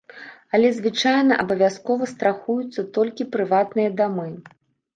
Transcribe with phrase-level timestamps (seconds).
[0.57, 4.27] Але звычайна абавязкова страхуюцца толькі прыватныя дамы.